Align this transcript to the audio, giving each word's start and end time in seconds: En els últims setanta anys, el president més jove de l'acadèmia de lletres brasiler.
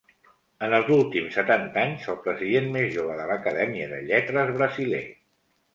En 0.67 0.71
els 0.77 0.87
últims 0.95 1.37
setanta 1.39 1.81
anys, 1.83 2.09
el 2.15 2.19
president 2.25 2.73
més 2.79 2.91
jove 2.99 3.21
de 3.21 3.29
l'acadèmia 3.35 3.95
de 3.95 4.05
lletres 4.11 4.55
brasiler. 4.59 5.07